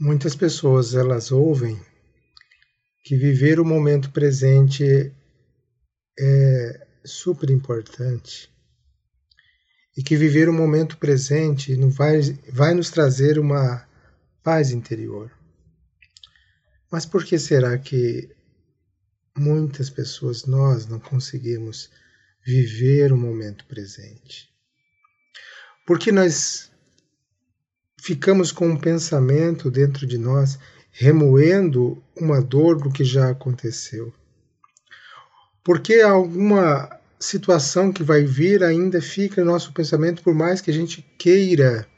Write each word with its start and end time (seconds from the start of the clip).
Muitas 0.00 0.36
pessoas 0.36 0.94
elas 0.94 1.32
ouvem 1.32 1.76
que 3.02 3.16
viver 3.16 3.58
o 3.58 3.64
momento 3.64 4.12
presente 4.12 5.12
é 6.16 6.86
super 7.04 7.50
importante 7.50 8.48
e 9.96 10.02
que 10.02 10.16
viver 10.16 10.48
o 10.48 10.52
momento 10.52 10.96
presente 10.98 11.74
vai, 11.88 12.20
vai 12.48 12.74
nos 12.74 12.90
trazer 12.90 13.40
uma 13.40 13.84
paz 14.40 14.70
interior. 14.70 15.32
Mas 16.92 17.04
por 17.04 17.24
que 17.24 17.36
será 17.36 17.76
que 17.76 18.30
muitas 19.36 19.90
pessoas, 19.90 20.44
nós, 20.44 20.86
não 20.86 21.00
conseguimos 21.00 21.90
viver 22.46 23.12
o 23.12 23.16
momento 23.16 23.64
presente? 23.66 24.48
Porque 25.84 26.12
nós 26.12 26.67
ficamos 28.00 28.52
com 28.52 28.68
um 28.68 28.76
pensamento 28.76 29.70
dentro 29.70 30.06
de 30.06 30.18
nós 30.18 30.58
remoendo 30.90 32.02
uma 32.16 32.40
dor 32.40 32.80
do 32.80 32.90
que 32.90 33.04
já 33.04 33.30
aconteceu. 33.30 34.12
Porque 35.62 36.00
alguma 36.00 36.98
situação 37.20 37.92
que 37.92 38.02
vai 38.02 38.24
vir 38.24 38.62
ainda 38.62 39.02
fica 39.02 39.44
no 39.44 39.52
nosso 39.52 39.72
pensamento, 39.72 40.22
por 40.22 40.34
mais 40.34 40.60
que 40.60 40.70
a 40.70 40.74
gente 40.74 41.02
queira 41.18 41.88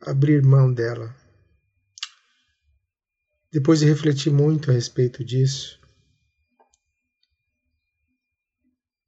abrir 0.00 0.42
mão 0.42 0.72
dela. 0.72 1.14
Depois 3.52 3.80
de 3.80 3.86
refletir 3.86 4.32
muito 4.32 4.70
a 4.70 4.74
respeito 4.74 5.24
disso, 5.24 5.80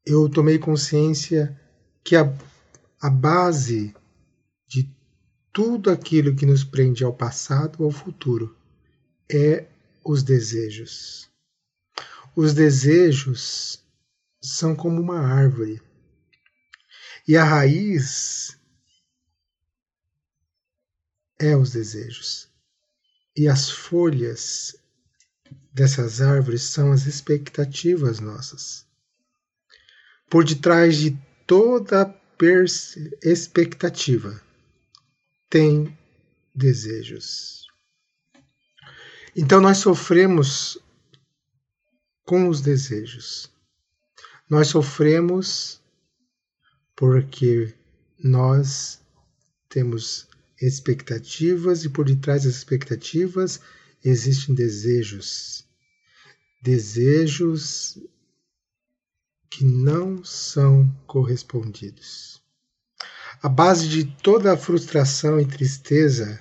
eu 0.04 0.28
tomei 0.28 0.58
consciência 0.58 1.58
que 2.04 2.16
a, 2.16 2.22
a 3.00 3.08
base 3.08 3.94
de 4.66 4.90
tudo 5.52 5.90
aquilo 5.90 6.34
que 6.34 6.46
nos 6.46 6.64
prende 6.64 7.04
ao 7.04 7.12
passado 7.12 7.80
ou 7.80 7.86
ao 7.86 7.92
futuro 7.92 8.56
é 9.30 9.68
os 10.04 10.22
desejos. 10.22 11.30
Os 12.34 12.54
desejos 12.54 13.84
são 14.40 14.74
como 14.74 15.00
uma 15.00 15.20
árvore. 15.20 15.82
E 17.28 17.36
a 17.36 17.44
raiz 17.44 18.58
é 21.38 21.54
os 21.54 21.72
desejos. 21.72 22.48
E 23.36 23.46
as 23.46 23.70
folhas 23.70 24.76
dessas 25.72 26.20
árvores 26.22 26.62
são 26.62 26.92
as 26.92 27.06
expectativas 27.06 28.20
nossas. 28.20 28.86
Por 30.30 30.44
detrás 30.44 30.96
de 30.96 31.16
toda 31.46 32.18
expectativa 33.22 34.42
tem 35.52 35.94
desejos. 36.54 37.66
Então 39.36 39.60
nós 39.60 39.76
sofremos 39.76 40.78
com 42.24 42.48
os 42.48 42.62
desejos. 42.62 43.52
Nós 44.48 44.68
sofremos 44.68 45.78
porque 46.96 47.74
nós 48.18 49.02
temos 49.68 50.26
expectativas 50.58 51.84
e 51.84 51.90
por 51.90 52.06
detrás 52.06 52.44
das 52.44 52.54
expectativas 52.54 53.60
existem 54.02 54.54
desejos. 54.54 55.66
Desejos 56.62 57.98
que 59.50 59.66
não 59.66 60.24
são 60.24 60.90
correspondidos. 61.06 62.41
A 63.42 63.48
base 63.48 63.88
de 63.88 64.04
toda 64.04 64.52
a 64.52 64.56
frustração 64.56 65.40
e 65.40 65.44
tristeza 65.44 66.40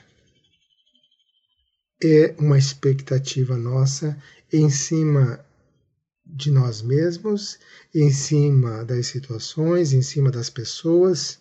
é 2.00 2.36
uma 2.38 2.60
expectativa 2.60 3.58
nossa 3.58 4.16
em 4.54 4.70
cima 4.70 5.44
de 6.24 6.52
nós 6.52 6.84
mesmos, 6.84 7.58
em 7.92 8.12
cima 8.12 8.86
das 8.86 9.08
situações, 9.08 9.94
em 9.94 10.04
cima 10.04 10.30
das 10.30 10.48
pessoas. 10.48 11.40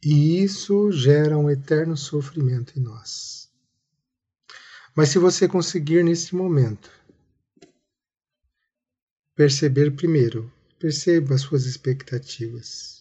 E 0.00 0.40
isso 0.40 0.92
gera 0.92 1.36
um 1.36 1.50
eterno 1.50 1.96
sofrimento 1.96 2.78
em 2.78 2.82
nós. 2.82 3.50
Mas 4.94 5.08
se 5.08 5.18
você 5.18 5.48
conseguir 5.48 6.04
nesse 6.04 6.32
momento 6.36 6.88
perceber 9.34 9.90
primeiro, 9.96 10.48
perceba 10.78 11.34
as 11.34 11.40
suas 11.40 11.66
expectativas. 11.66 12.93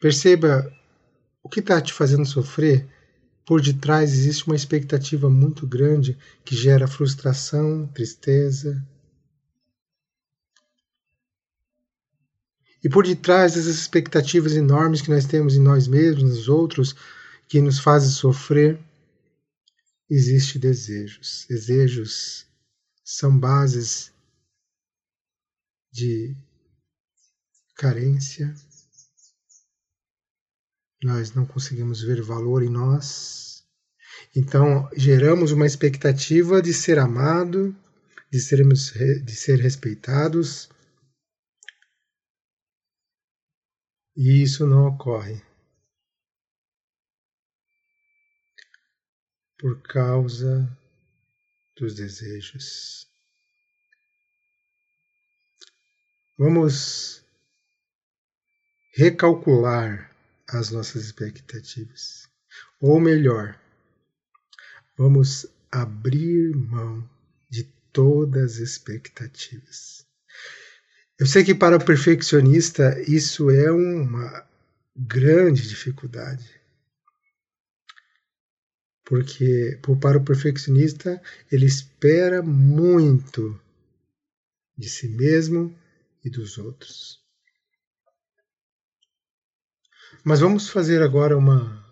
Perceba 0.00 0.70
o 1.42 1.48
que 1.48 1.60
está 1.60 1.80
te 1.80 1.92
fazendo 1.92 2.26
sofrer 2.26 2.86
por 3.46 3.62
detrás 3.62 4.12
existe 4.12 4.44
uma 4.48 4.56
expectativa 4.56 5.30
muito 5.30 5.68
grande 5.68 6.18
que 6.44 6.56
gera 6.56 6.88
frustração, 6.88 7.86
tristeza. 7.86 8.84
E 12.82 12.88
por 12.88 13.06
detrás 13.06 13.54
dessas 13.54 13.76
expectativas 13.76 14.54
enormes 14.54 15.00
que 15.00 15.10
nós 15.10 15.26
temos 15.26 15.54
em 15.54 15.60
nós 15.60 15.86
mesmos, 15.86 16.24
nos 16.24 16.48
outros, 16.48 16.96
que 17.48 17.60
nos 17.60 17.78
fazem 17.78 18.10
sofrer, 18.10 18.80
existe 20.10 20.58
desejos. 20.58 21.46
Desejos 21.48 22.46
são 23.04 23.38
bases 23.38 24.12
de 25.92 26.36
carência, 27.76 28.52
nós 31.06 31.32
não 31.32 31.46
conseguimos 31.46 32.02
ver 32.02 32.20
valor 32.20 32.64
em 32.64 32.68
nós. 32.68 33.64
Então, 34.34 34.90
geramos 34.96 35.52
uma 35.52 35.64
expectativa 35.64 36.60
de 36.60 36.74
ser 36.74 36.98
amado, 36.98 37.74
de, 38.30 38.40
sermos, 38.40 38.92
de 38.92 39.36
ser 39.36 39.60
respeitados. 39.60 40.68
E 44.16 44.42
isso 44.42 44.66
não 44.66 44.88
ocorre. 44.88 45.40
Por 49.58 49.80
causa 49.82 50.68
dos 51.78 51.94
desejos. 51.94 53.06
Vamos 56.36 57.24
recalcular 58.96 60.15
as 60.48 60.70
nossas 60.70 61.04
expectativas. 61.04 62.28
Ou 62.80 63.00
melhor, 63.00 63.58
vamos 64.96 65.46
abrir 65.70 66.54
mão 66.54 67.08
de 67.50 67.64
todas 67.92 68.54
as 68.54 68.58
expectativas. 68.58 70.06
Eu 71.18 71.26
sei 71.26 71.44
que 71.44 71.54
para 71.54 71.76
o 71.76 71.84
perfeccionista 71.84 73.00
isso 73.02 73.50
é 73.50 73.70
uma 73.72 74.46
grande 74.94 75.66
dificuldade. 75.66 76.60
Porque 79.04 79.78
para 80.00 80.18
o 80.18 80.24
perfeccionista 80.24 81.22
ele 81.50 81.64
espera 81.64 82.42
muito 82.42 83.58
de 84.76 84.90
si 84.90 85.08
mesmo 85.08 85.74
e 86.24 86.28
dos 86.28 86.58
outros. 86.58 87.25
Mas 90.24 90.40
vamos 90.40 90.68
fazer 90.68 91.02
agora 91.02 91.36
uma, 91.36 91.84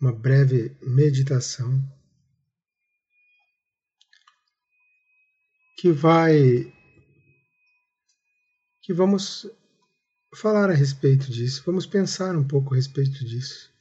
uma 0.00 0.12
breve 0.12 0.76
meditação 0.82 1.82
que 5.78 5.90
vai. 5.90 6.72
que 8.82 8.92
vamos 8.92 9.50
falar 10.34 10.70
a 10.70 10.74
respeito 10.74 11.30
disso, 11.30 11.62
vamos 11.64 11.86
pensar 11.86 12.36
um 12.36 12.46
pouco 12.46 12.74
a 12.74 12.76
respeito 12.76 13.24
disso. 13.24 13.72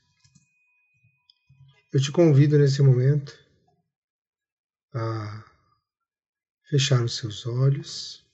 Eu 1.93 2.01
te 2.01 2.11
convido 2.11 2.57
nesse 2.57 2.81
momento 2.81 3.37
a 4.93 5.43
fechar 6.69 7.03
os 7.03 7.17
seus 7.17 7.45
olhos, 7.45 8.25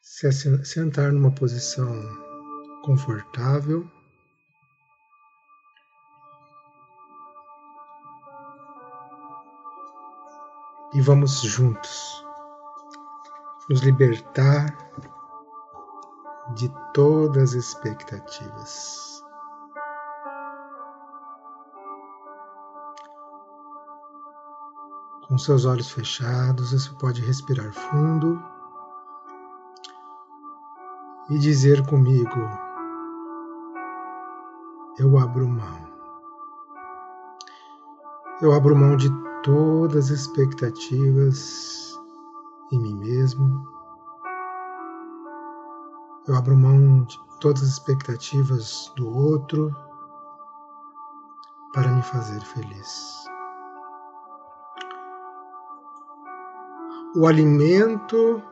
se 0.00 0.30
sentar 0.64 1.12
numa 1.12 1.34
posição 1.34 2.29
confortável. 2.82 3.88
E 10.92 11.00
vamos 11.00 11.40
juntos 11.42 12.24
nos 13.68 13.80
libertar 13.80 14.76
de 16.54 16.68
todas 16.92 17.50
as 17.50 17.52
expectativas. 17.52 19.22
Com 25.28 25.38
seus 25.38 25.64
olhos 25.64 25.92
fechados, 25.92 26.72
você 26.72 26.90
pode 26.98 27.22
respirar 27.24 27.72
fundo 27.72 28.42
e 31.28 31.38
dizer 31.38 31.86
comigo: 31.86 32.69
eu 34.98 35.18
abro 35.18 35.48
mão. 35.48 35.90
Eu 38.42 38.52
abro 38.52 38.74
mão 38.74 38.96
de 38.96 39.10
todas 39.42 40.10
as 40.10 40.20
expectativas 40.20 41.98
em 42.72 42.80
mim 42.80 42.96
mesmo. 42.96 43.68
Eu 46.26 46.36
abro 46.36 46.56
mão 46.56 47.02
de 47.04 47.18
todas 47.40 47.62
as 47.62 47.68
expectativas 47.70 48.92
do 48.96 49.08
outro 49.08 49.74
para 51.72 51.88
me 51.88 52.02
fazer 52.02 52.40
feliz. 52.40 53.24
O 57.16 57.26
alimento 57.26 58.42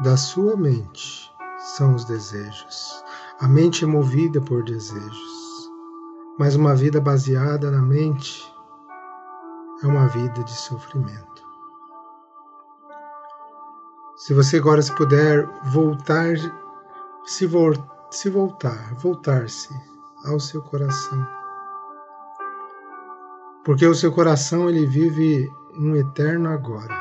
da 0.00 0.16
sua 0.16 0.56
mente 0.56 1.32
são 1.58 1.94
os 1.94 2.04
desejos. 2.04 3.04
A 3.40 3.48
mente 3.48 3.84
é 3.84 3.86
movida 3.86 4.40
por 4.40 4.62
desejos, 4.62 5.43
mas 6.38 6.56
uma 6.56 6.74
vida 6.74 7.00
baseada 7.00 7.70
na 7.70 7.80
mente 7.80 8.52
é 9.82 9.86
uma 9.86 10.08
vida 10.08 10.42
de 10.42 10.52
sofrimento. 10.52 11.44
Se 14.16 14.32
você 14.32 14.58
agora 14.58 14.80
se 14.80 14.94
puder 14.94 15.46
voltar, 15.64 16.36
se, 17.24 17.46
vo 17.46 17.72
se 18.10 18.30
voltar, 18.30 18.94
voltar-se 18.94 19.74
ao 20.24 20.40
seu 20.40 20.62
coração. 20.62 21.26
Porque 23.64 23.86
o 23.86 23.94
seu 23.94 24.12
coração 24.12 24.68
ele 24.68 24.86
vive 24.86 25.50
um 25.76 25.94
eterno 25.96 26.48
agora. 26.48 26.94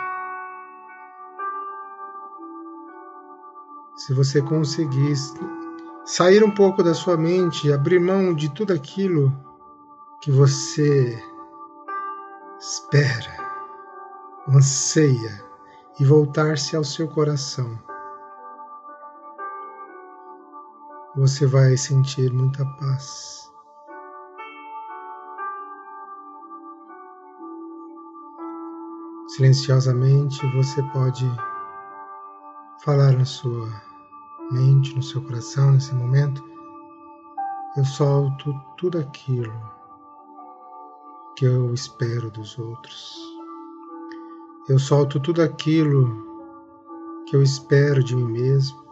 Se 3.96 4.14
você 4.14 4.42
conseguir 4.42 5.16
sair 6.06 6.44
um 6.44 6.52
pouco 6.52 6.84
da 6.84 6.94
sua 6.94 7.18
mente, 7.18 7.72
abrir 7.72 8.00
mão 8.00 8.34
de 8.34 8.50
tudo 8.54 8.74
aquilo 8.74 9.34
que 10.22 10.32
você 10.32 11.22
espera, 12.60 13.32
anseia 14.50 15.44
e 16.00 16.06
voltar-se 16.06 16.76
ao 16.76 16.84
seu 16.84 17.08
coração, 17.08 17.80
você 21.16 21.46
vai 21.46 21.78
sentir 21.78 22.34
muita 22.34 22.66
paz. 22.78 23.52
Silenciosamente 29.28 30.46
você 30.56 30.82
pode 30.92 31.26
falar 32.84 33.14
na 33.14 33.26
sua 33.26 33.93
mente, 34.52 34.96
no 34.96 35.04
seu 35.04 35.22
coração 35.24 35.72
nesse 35.72 35.94
momento. 35.94 36.44
Eu 37.76 37.86
solto 37.86 38.54
tudo 38.78 39.00
aquilo 39.00 39.54
que 41.36 41.46
eu 41.46 41.74
espero 41.74 42.30
dos 42.30 42.58
outros. 42.60 43.18
Eu 44.70 44.80
solto 44.80 45.20
tudo 45.20 45.42
aquilo 45.42 46.24
que 47.28 47.36
eu 47.36 47.42
espero 47.42 48.04
de 48.04 48.16
mim 48.16 48.32
mesmo. 48.32 48.84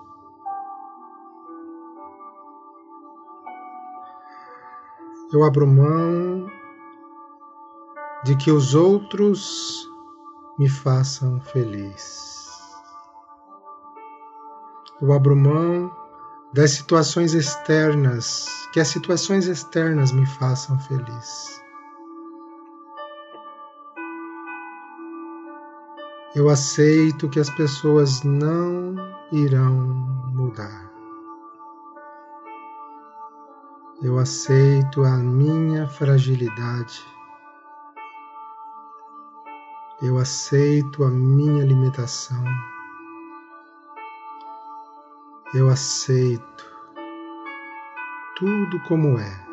Eu 5.32 5.44
abro 5.44 5.66
mão 5.66 6.48
de 8.26 8.36
que 8.36 8.52
os 8.52 8.76
outros 8.76 9.88
me 10.60 10.68
façam 10.68 11.40
feliz. 11.40 12.41
Eu 15.02 15.12
abro 15.12 15.36
mão 15.36 15.92
das 16.54 16.72
situações 16.72 17.34
externas, 17.34 18.46
que 18.72 18.80
as 18.80 18.88
situações 18.88 19.48
externas 19.48 20.12
me 20.12 20.28
façam 20.28 20.78
feliz. 20.78 21.60
Eu 26.36 26.50
aceito 26.50 27.28
que 27.30 27.40
as 27.40 27.50
pessoas 27.50 28.22
não 28.22 28.96
irão 29.32 29.74
mudar. 30.36 30.92
Eu 34.04 34.20
aceito 34.20 35.04
a 35.04 35.18
minha 35.18 35.88
fragilidade. 35.88 37.04
Eu 40.00 40.20
aceito 40.20 41.04
a 41.04 41.10
minha 41.10 41.66
limitação. 41.66 42.44
Eu 45.54 45.68
aceito 45.68 46.66
tudo 48.38 48.80
como 48.88 49.20
é 49.20 49.46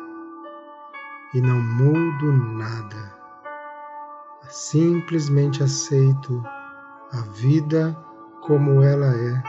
e 1.33 1.41
não 1.41 1.59
mudo 1.59 2.31
nada. 2.31 3.13
Simplesmente 4.47 5.61
aceito 5.61 6.41
a 7.11 7.21
vida 7.33 7.93
como 8.41 8.81
ela 8.81 9.07
é. 9.07 9.43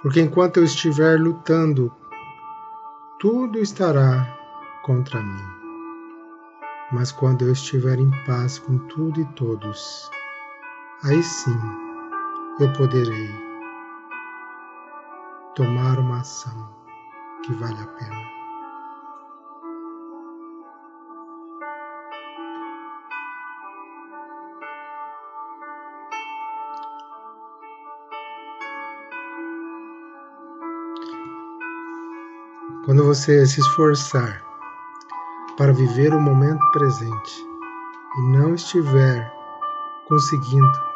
Porque 0.00 0.22
enquanto 0.22 0.56
eu 0.56 0.64
estiver 0.64 1.20
lutando, 1.20 1.92
tudo 3.18 3.58
estará 3.58 4.26
contra 4.82 5.22
mim. 5.22 5.44
Mas 6.90 7.12
quando 7.12 7.42
eu 7.42 7.52
estiver 7.52 7.98
em 7.98 8.10
paz 8.24 8.58
com 8.58 8.78
tudo 8.78 9.20
e 9.20 9.24
todos, 9.34 10.10
aí 11.04 11.22
sim 11.22 11.60
eu 12.58 12.72
poderei 12.72 13.45
tomar 15.56 15.98
uma 15.98 16.20
ação 16.20 16.68
que 17.42 17.52
vale 17.54 17.80
a 17.80 17.86
pena. 17.86 18.36
Quando 32.84 33.02
você 33.02 33.46
se 33.46 33.60
esforçar 33.60 34.44
para 35.56 35.72
viver 35.72 36.12
o 36.12 36.20
momento 36.20 36.70
presente 36.70 37.42
e 38.18 38.20
não 38.30 38.54
estiver 38.54 39.32
conseguindo 40.06 40.95